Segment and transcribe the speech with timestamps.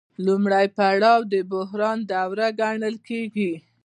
[0.25, 3.51] لومړی پړاو د بحران دوره ګڼل کېږي